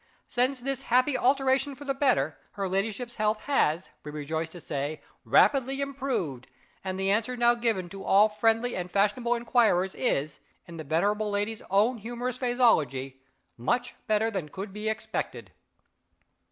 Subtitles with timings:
[0.29, 4.99] Since this happy alteration for the better, her ladyship's health has, we rejoice to say,
[5.23, 6.47] rapidly improved;
[6.83, 11.29] and the answer now given to all friendly and fashionable inquirers is, in the venerable
[11.29, 13.21] lady's own humorous phraseology,
[13.57, 15.51] 'Much better than could be expected.